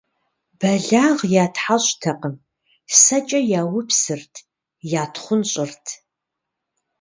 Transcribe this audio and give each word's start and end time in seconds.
Бэлагъ 0.59 1.21
ятхьэщӀтэкъым; 1.43 2.35
сэкӀэ 2.99 3.39
яупсырт, 3.59 4.33
ятхъунщӀырт. 5.03 5.85